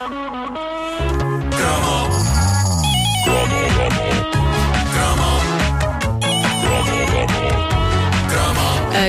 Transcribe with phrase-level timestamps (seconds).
[0.00, 0.04] A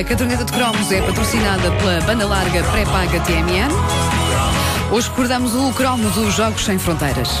[0.02, 3.70] caderneta de cromos é patrocinada pela banda larga pré-paga TMN.
[4.90, 7.40] Hoje recordamos o cromo dos Jogos Sem Fronteiras.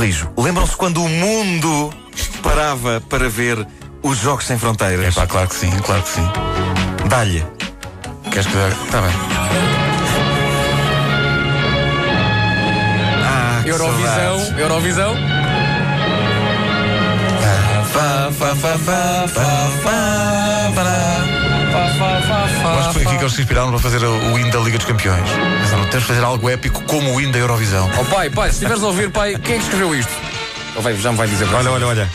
[0.00, 0.30] Corrijo.
[0.34, 1.92] Lembram-se quando o mundo
[2.42, 3.66] parava para ver
[4.02, 5.14] os Jogos Sem Fronteiras?
[5.14, 6.26] É pá, claro que sim, claro que sim.
[7.06, 7.44] Dá-lhe.
[8.30, 8.68] Queres que dê?
[8.68, 9.10] Está bem.
[13.22, 14.58] Ah, Eurovisão, saudades.
[14.58, 15.14] Eurovisão.
[23.20, 25.28] Que eles se inspiraram para fazer o hino da Liga dos Campeões.
[25.60, 27.90] Pensaram, temos de fazer algo épico como o hino da Eurovisão.
[28.00, 30.10] Oh pai, pai, se estiveres a ouvir, pai, quem é que escreveu isto?
[30.74, 32.10] Ele vai, já me vai dizer Olha, olha, olha.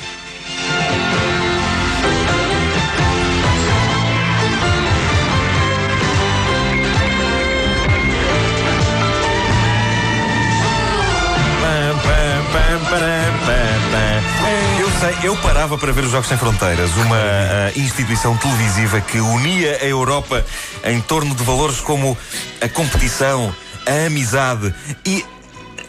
[14.99, 19.79] Sei, eu parava para ver os Jogos Sem Fronteiras, uma ah, instituição televisiva que unia
[19.81, 20.45] a Europa
[20.83, 22.17] em torno de valores como
[22.61, 23.53] a competição,
[23.85, 24.73] a amizade
[25.05, 25.25] e.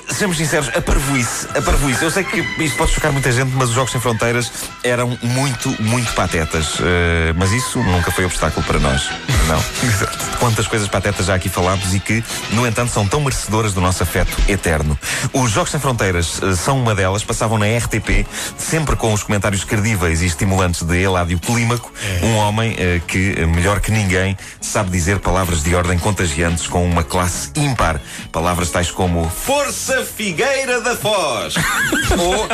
[0.08, 2.04] Sejamos sinceros, a parvoíce, a parvoíce.
[2.04, 4.50] Eu sei que isto pode chocar muita gente, mas os Jogos Sem Fronteiras
[4.82, 6.78] eram muito, muito patetas.
[6.80, 9.10] Eh, mas isso nunca foi obstáculo para nós.
[9.48, 9.62] Não.
[10.38, 14.02] Quantas coisas patetas já aqui falámos e que, no entanto, são tão merecedoras do nosso
[14.02, 14.98] afeto eterno.
[15.32, 19.64] Os Jogos Sem Fronteiras eh, são uma delas, passavam na RTP, sempre com os comentários
[19.64, 25.18] credíveis e estimulantes de Eládio Clímaco, um homem eh, que, melhor que ninguém, sabe dizer
[25.18, 28.00] palavras de ordem contagiantes com uma classe ímpar.
[28.30, 31.54] Palavras tais como Força Figueira da Foz
[32.18, 32.48] ou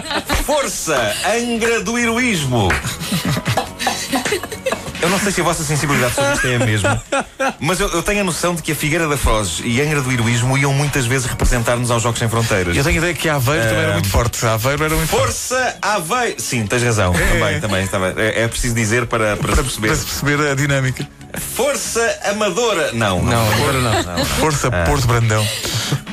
[0.45, 2.69] Força Angra do Heroísmo.
[5.01, 7.03] Eu não sei se a vossa sensibilidade sobre isto é a mesma,
[7.59, 10.13] mas eu, eu tenho a noção de que a Figueira da Foz e Angra do
[10.13, 12.77] Heroísmo iam muitas vezes representar-nos aos Jogos Sem Fronteiras.
[12.77, 14.47] Eu tenho a ideia que Aveiro também era muito forte.
[14.47, 15.25] Aveiro era muito forte.
[15.25, 16.41] Força Aveiro!
[16.41, 17.13] Sim, tens razão.
[17.13, 18.13] Também, também, também.
[18.17, 19.87] É, é preciso dizer para, para, Para, se perceber.
[19.89, 21.09] para se perceber a dinâmica.
[21.57, 22.93] Força Amadora!
[22.93, 24.25] Não, Não, agora não.
[24.25, 25.45] Força Porto Brandão.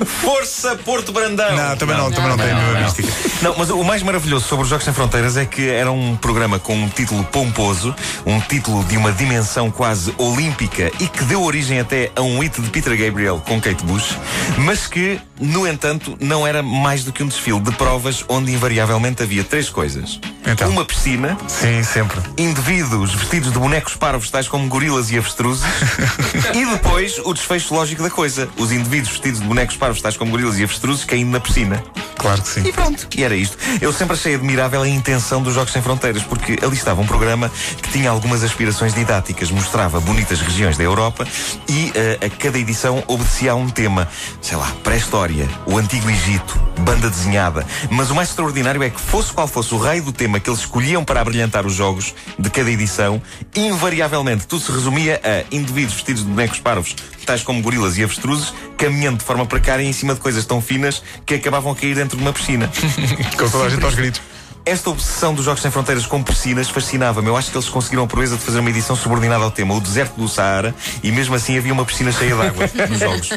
[0.05, 1.55] Força Porto Brandão!
[1.55, 3.09] Não, também não, também não, tem nenhuma mística.
[3.41, 6.59] Não, mas o mais maravilhoso sobre os Jogos Sem Fronteiras é que era um programa
[6.59, 11.79] com um título pomposo, um título de uma dimensão quase olímpica e que deu origem
[11.79, 14.17] até a um hit de Peter Gabriel com Kate Bush,
[14.57, 19.23] mas que, no entanto, não era mais do que um desfile de provas onde invariavelmente
[19.23, 20.19] havia três coisas.
[20.51, 20.69] Então.
[20.69, 22.19] Uma piscina, Sim, sempre.
[22.37, 25.63] indivíduos vestidos de bonecos parvos, tais como gorilas e avestruzes,
[26.53, 30.31] e depois o desfecho lógico da coisa: os indivíduos vestidos de bonecos parvos, tais como
[30.31, 31.83] gorilas e avestruzes, caindo na piscina.
[32.17, 32.67] Claro que sim.
[32.67, 33.57] E pronto, e era isto.
[33.79, 37.49] Eu sempre achei admirável a intenção dos Jogos Sem Fronteiras, porque ali estava um programa
[37.81, 41.25] que tinha algumas aspirações didáticas, mostrava bonitas regiões da Europa
[41.67, 44.07] e eh, a cada edição obedecia a um tema.
[44.41, 47.65] Sei lá, pré-história, o Antigo Egito, banda desenhada.
[47.89, 50.59] Mas o mais extraordinário é que, fosse qual fosse o raio do tema que eles
[50.61, 53.21] escolhiam para abrilhantar os jogos de cada edição,
[53.55, 56.95] invariavelmente tudo se resumia a indivíduos vestidos de bonecos parvos,
[57.25, 61.03] tais como gorilas e avestruzes, caminhando de forma precária em cima de coisas tão finas
[61.25, 62.69] que acabavam a cair dentro de uma piscina.
[63.37, 64.21] Com toda a gente aos gritos.
[64.65, 67.27] Esta obsessão dos Jogos Sem Fronteiras com piscinas fascinava-me.
[67.27, 69.81] Eu acho que eles conseguiram a proeza de fazer uma edição subordinada ao tema, o
[69.81, 73.29] deserto do Saara, e mesmo assim havia uma piscina cheia de água nos jogos.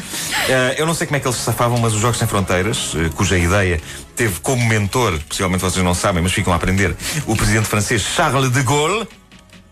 [0.48, 2.92] Eh, eu não sei como é que eles se safavam, mas os Jogos Sem Fronteiras,
[2.96, 3.80] eh, cuja ideia
[4.14, 6.94] teve como mentor, possivelmente vocês não sabem, mas ficam a aprender,
[7.26, 9.08] o presidente francês Charles de Gaulle,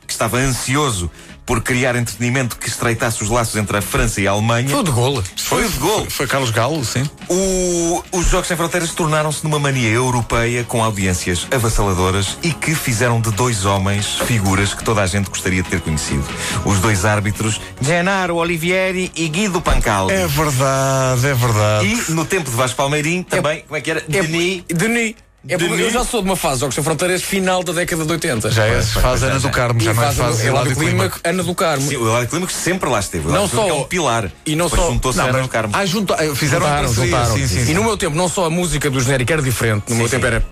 [0.07, 1.11] que estava ansioso
[1.51, 4.69] por criar entretenimento que estreitasse os laços entre a França e a Alemanha.
[4.69, 5.25] Foi o de golo.
[5.37, 6.09] Foi o de Gaulle.
[6.09, 7.03] Foi Carlos Galo, sim.
[7.29, 13.21] O- os Jogos Sem Fronteiras tornaram-se numa mania europeia com audiências avassaladoras e que fizeram
[13.21, 16.23] de dois homens figuras que toda a gente gostaria de ter conhecido.
[16.65, 20.13] Os dois árbitros, Gennaro Olivieri e Guido Pancaldi.
[20.15, 21.85] É verdade, é verdade.
[22.09, 23.99] E no tempo de Vasco Palmeirim também, como é que era?
[24.01, 24.63] É, Denis.
[24.69, 25.17] Denis.
[25.49, 28.13] É porque eu já sou de uma fase, Jogos Sem Fronteiras, final da década de
[28.13, 28.51] 80.
[28.51, 31.89] Já é fase Ana do Carmo, já não é fase Eládio clima Ana do Carmo.
[31.89, 33.27] Sim, o clima que sempre lá esteve.
[33.29, 33.67] Não só.
[33.67, 34.31] É um pilar.
[34.45, 34.91] E não só.
[34.91, 35.75] juntou-se a Ana do Carmo.
[35.75, 35.87] Ah,
[36.35, 37.37] fizeram juntaram, juntaram.
[37.37, 39.85] Sim, sim, E no meu tempo, não só a música do genérico era diferente.
[39.89, 40.45] No meu tempo era.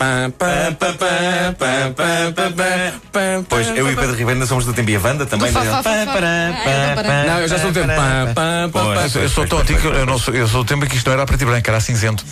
[3.48, 4.88] Pois, eu e Pedro Ribeiro ainda somos do tempo.
[4.90, 5.52] E a também.
[5.52, 7.92] Não, eu já sou do tempo.
[9.18, 9.86] Eu sou tótico,
[10.32, 12.24] eu sou do tempo em que isto não era preto e branco, era cinzento.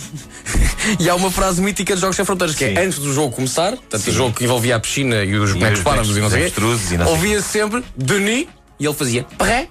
[0.99, 3.71] E há uma frase mítica de Jogos Sem Fronteiras que é antes do jogo começar,
[3.71, 6.47] portanto, o jogo que envolvia a piscina e os bonecos os parvos e não sei
[6.47, 6.61] o quê,
[7.05, 8.47] ouvia sempre Denis
[8.79, 9.69] e ele fazia pré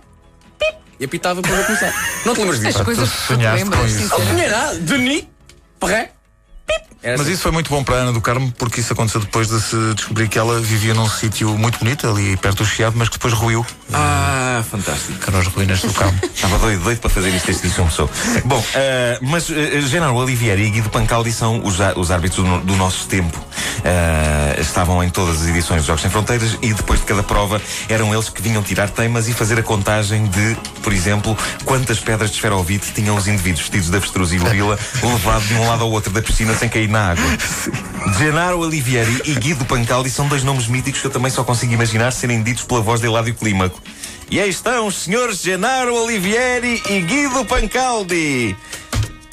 [0.98, 1.92] e apitava para começar.
[2.24, 2.78] Não te lembras disso?
[2.78, 4.00] As coisas que sonhaste lembras, com isso.
[4.00, 4.36] Não sinceramente.
[4.36, 4.78] tinha nada.
[4.78, 5.24] Denis,
[5.78, 6.15] pip.
[7.02, 7.34] Era Mas assim.
[7.34, 9.76] isso foi muito bom para a Ana do Carmo, porque isso aconteceu depois de se
[9.94, 13.32] descobrir que ela vivia num sítio muito bonito, ali perto do Chiado, mas que depois
[13.34, 13.64] ruiu.
[13.92, 15.18] Ah, fantástico.
[15.18, 16.18] Que eram as ruínas do Carmo.
[16.34, 18.10] Estava doido, doido para fazer isto, este som pessoa.
[18.44, 19.54] Bom, eh, mas uh,
[19.86, 23.38] Genaro Olivieri e Guido Pancaldi são os, os árbitros do, do nosso tempo.
[23.88, 27.62] Eh, estavam em todas as edições dos Jogos Sem Fronteiras e depois de cada prova
[27.88, 32.30] eram eles que vinham tirar temas e fazer a contagem de, por exemplo, quantas pedras
[32.30, 35.90] de esferovite tinham os indivíduos vestidos de avestruz e gorila levado de um lado ao
[35.92, 37.24] outro da piscina sem cair na água.
[38.18, 42.12] Genaro Olivieri e Guido Pancaldi são dois nomes míticos que eu também só consigo imaginar
[42.12, 43.80] serem ditos pela voz de Eládio Clímaco.
[44.28, 48.56] E aí estão os senhores Genaro Olivieri e Guido Pancaldi.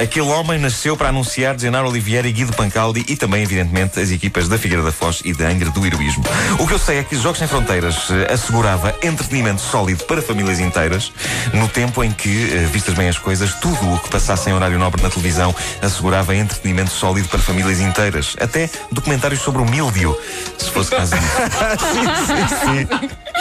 [0.03, 4.49] Aquele homem nasceu para anunciar Genaro Olivieri e Guido Pancaldi e também, evidentemente, as equipas
[4.49, 6.25] da Figueira da Foz e da Angra do Heroísmo.
[6.59, 10.59] O que eu sei é que Jogos Sem Fronteiras eh, assegurava entretenimento sólido para famílias
[10.59, 11.13] inteiras,
[11.53, 14.77] no tempo em que, eh, vistas bem as coisas, tudo o que passasse em horário
[14.77, 18.35] nobre na televisão assegurava entretenimento sólido para famílias inteiras.
[18.41, 20.17] Até documentários sobre o míldio,
[20.57, 21.23] se fosse caso disso.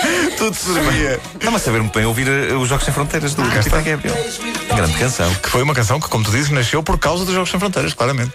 [0.38, 1.20] Tudo servia.
[1.34, 4.16] Estava a saber muito bem ouvir eh, os Jogos Sem Fronteiras do Peter Gabriel.
[4.74, 5.32] Grande canção.
[5.34, 7.94] Que foi uma canção que, como tu dizes, nasceu por causa dos Jogos Sem Fronteiras,
[7.94, 8.32] claramente.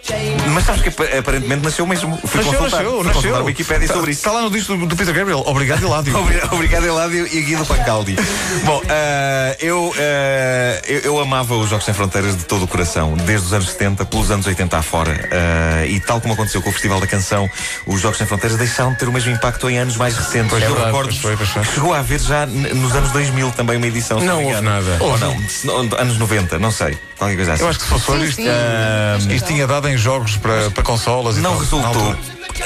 [0.53, 2.17] Mas sabes que ap- aparentemente nasceu mesmo.
[2.25, 3.13] Fui Nasceu, consultar, nasceu, fui nasceu.
[3.13, 4.19] consultar a Wikipédia sobre isso.
[4.19, 5.43] Está lá no disco do, do Peter Gabriel.
[5.45, 6.15] Obrigado, Eládio.
[6.17, 8.15] Obri- Obrigado, Eládio e Guido Pancaldi.
[8.63, 13.15] Bom, ah, eu, ah, eu, eu amava os Jogos Sem Fronteiras de todo o coração,
[13.17, 15.29] desde os anos 70, pelos anos 80 afora.
[15.31, 17.49] Ah, e tal como aconteceu com o Festival da Canção,
[17.85, 20.49] os Jogos Sem Fronteiras deixaram de ter o mesmo impacto em anos mais recentes.
[20.49, 23.77] Pois eu verdade, recordo pois foi, pois chegou a haver já nos anos 2000 também
[23.77, 24.19] uma edição.
[24.19, 24.97] Não houve nada.
[24.99, 25.35] Ou não,
[25.99, 26.97] anos 90, não sei.
[27.17, 27.63] Qualquer coisa assim.
[27.63, 30.83] Eu acho que se fosse hoje, isto, ah, isto tinha dado em jogos para, para
[30.83, 32.15] consolas e Não tal, resultou.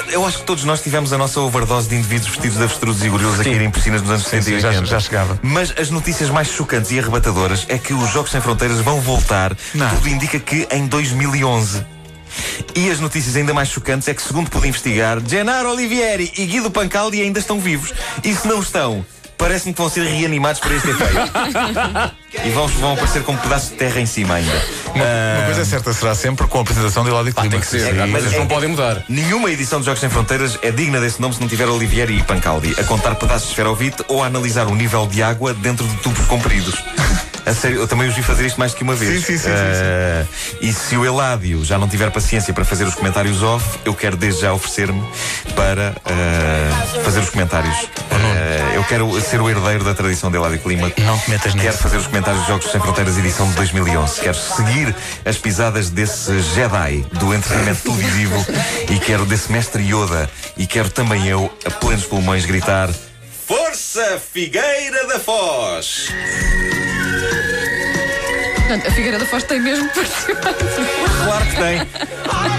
[0.10, 3.10] Eu acho que todos nós tivemos a nossa overdose de indivíduos vestidos de avestruzes e
[3.10, 4.86] gorilas a caírem em piscinas nos anos 70 sim, e já- 80.
[4.86, 5.40] já chegava.
[5.42, 9.56] Mas as notícias mais chocantes e arrebatadoras é que os Jogos Sem Fronteiras vão voltar.
[9.74, 9.90] Não.
[9.90, 11.86] Tudo indica que em 2011.
[12.76, 16.72] E as notícias ainda mais chocantes é que, segundo pude investigar, Gennaro Olivieri e Guido
[16.72, 17.94] Pancaldi ainda estão vivos.
[18.24, 19.06] E se não estão,
[19.38, 21.16] parece-me que vão ser reanimados para este efeito.
[22.46, 24.52] e vão, vão aparecer com pedaços de terra em cima ainda.
[24.96, 27.66] Ah, Uma coisa é certa, será sempre com a apresentação de Eládio Pá, tem Clima.
[27.66, 27.94] que ser.
[27.94, 29.04] Mas mas eles é- não podem mudar.
[29.10, 32.24] Nenhuma edição de Jogos Sem Fronteiras é digna desse nome se não tiver Olivieri e
[32.24, 35.96] Pancaldi a contar pedaços de esferovite ou a analisar o nível de água dentro de
[35.98, 36.76] tubos compridos.
[37.46, 39.26] A sério, eu também os vi fazer isto mais que uma vez.
[39.26, 40.26] Sim, sim, sim, sim, Eh,
[40.62, 44.16] E se o Eládio já não tiver paciência para fazer os comentários off, eu quero
[44.16, 45.04] desde já oferecer-me
[45.56, 46.70] para eh,
[47.04, 47.76] fazer os comentários.
[48.12, 50.92] Eh, eu quero ser o herdeiro da tradição de Eládio Clima.
[51.00, 51.78] Não te metas Quero nisso.
[51.80, 54.22] fazer os comentários de Jogos Sem Fronteiras edição de 2011.
[54.22, 54.96] Quero seguir
[55.26, 58.46] as pisadas desse Jedi do entretenimento televisivo
[58.90, 60.30] e quero desse mestre Yoda.
[60.58, 62.90] E quero também eu, a plenos pulmões, gritar:
[63.48, 66.10] Força Figueira da Foz!
[68.72, 70.56] Portanto, a Figueira da Foz tem mesmo participado.
[71.62, 71.82] Tem.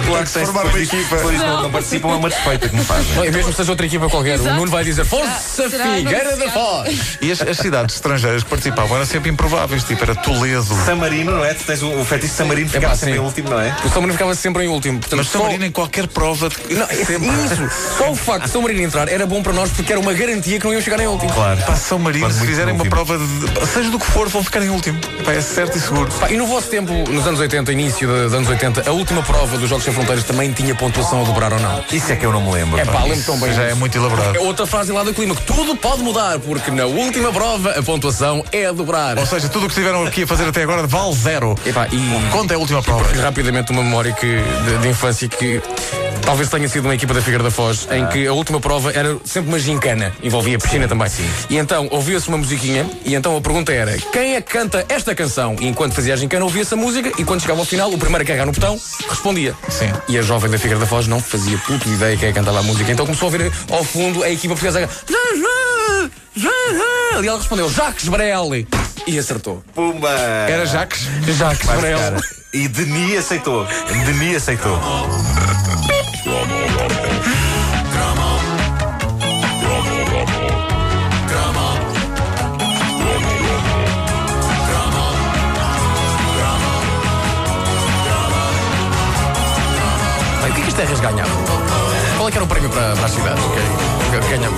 [0.06, 0.44] Claro que tem.
[0.44, 1.16] formar Se uma equipa.
[1.16, 3.14] depois disto não, não participam, é uma despeita que me fazem.
[3.14, 4.50] Não, e mesmo que seja outra equipa qualquer, Exato.
[4.50, 6.50] o Nuno vai dizer Força Será Figueira da.
[6.50, 7.18] Foz!
[7.20, 10.64] E as, as cidades estrangeiras que participavam eram sempre improváveis, tipo, era Toledo.
[10.84, 11.54] San Marino, não é?
[11.54, 13.20] Tu tens o, o fetiche de San Marino, ficava pá, sempre sim.
[13.20, 13.74] em último, não é?
[13.84, 14.98] O São Marino ficava sempre em último.
[15.00, 16.48] Portanto, Mas só- São Marino em qualquer prova.
[16.48, 17.28] de- Não, é sempre.
[17.28, 17.96] isso.
[17.98, 20.58] Só o facto de São Marino entrar era bom para nós porque era uma garantia
[20.58, 21.32] que não iam chegar em último.
[21.32, 21.60] Claro.
[21.62, 23.66] Pá, São Marino, se fizerem uma prova de.
[23.72, 24.98] Seja do que for, vão ficar em último.
[25.24, 26.10] Pá, é certo e seguro.
[26.20, 29.56] Pá, e no vosso tempo, nos anos 80, início dos anos 80, a última prova
[29.58, 31.82] dos Jogos Sem Fronteiras também tinha pontuação a dobrar ou não?
[31.92, 32.78] Isso é que eu não me lembro.
[32.78, 32.92] É pá.
[32.92, 33.52] pá, lembro tão bem.
[33.52, 34.36] Já é muito elaborado.
[34.36, 37.82] É outra frase lá do clima, que tudo pode mudar, porque na última prova a
[37.82, 39.18] pontuação é a dobrar.
[39.18, 41.54] Ou seja, tudo o que estiveram aqui a fazer até agora vale zero.
[41.64, 43.04] Epá, e Conta a última prova.
[43.20, 45.60] rapidamente uma memória que, de, de infância que
[46.24, 49.16] talvez tenha sido uma equipa da Figueira da Foz, em que a última prova era
[49.24, 51.08] sempre uma gincana, envolvia piscina também.
[51.50, 55.14] E então ouvia-se uma musiquinha, e então a pergunta era: quem é que canta esta
[55.14, 55.56] canção?
[55.60, 58.22] E enquanto fazia a gincana, ouvia-se a música, e quando chegava ao final, o primeiro
[58.22, 59.54] a carregar no botão respondia.
[59.68, 59.92] Sim.
[60.08, 62.60] E a jovem da Figueira da Foz não fazia puta ideia quem é que cantava
[62.60, 64.88] a música, então começou a ouvir ao fundo a equipa portuguesa.
[67.22, 68.48] E ela respondeu: Jacques Brel.
[69.06, 69.62] E acertou.
[69.74, 70.10] Pumba!
[70.10, 71.08] Era Jacques.
[71.36, 71.98] Jacques Vai Brel.
[71.98, 72.20] buscar.
[72.54, 73.66] E Denis aceitou.
[74.06, 74.78] Denis aceitou.
[90.72, 91.30] O que é rasganhado?
[92.16, 93.44] Qual é que era o prémio para, para as cidades?
[93.44, 93.50] Que,
[94.10, 94.48] que ganha?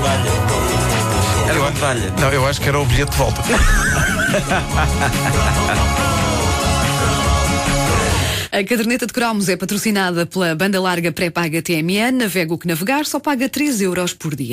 [1.48, 2.12] Era uma medalha.
[2.20, 3.42] Não, eu acho que era o bilhete de volta.
[8.54, 12.12] A caderneta de cromos é patrocinada pela banda larga pré-paga TMN.
[12.12, 14.52] Navega o que navegar, só paga 3 euros por dia.